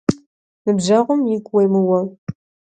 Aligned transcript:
Ныбжъэгъум 0.63 1.21
игу 1.35 1.51
уемыуэ. 1.55 1.99